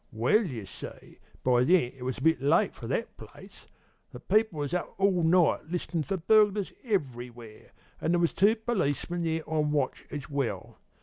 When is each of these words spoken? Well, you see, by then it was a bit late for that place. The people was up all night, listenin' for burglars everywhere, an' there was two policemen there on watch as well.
Well, 0.11 0.41
you 0.47 0.65
see, 0.65 1.19
by 1.43 1.63
then 1.63 1.93
it 1.95 2.01
was 2.01 2.17
a 2.17 2.23
bit 2.23 2.41
late 2.41 2.73
for 2.73 2.87
that 2.87 3.15
place. 3.17 3.67
The 4.11 4.19
people 4.19 4.57
was 4.57 4.73
up 4.73 4.95
all 4.97 5.21
night, 5.21 5.65
listenin' 5.69 6.01
for 6.01 6.17
burglars 6.17 6.73
everywhere, 6.83 7.69
an' 8.01 8.09
there 8.09 8.19
was 8.19 8.33
two 8.33 8.55
policemen 8.55 9.23
there 9.23 9.47
on 9.47 9.71
watch 9.71 10.05
as 10.09 10.27
well. 10.27 10.79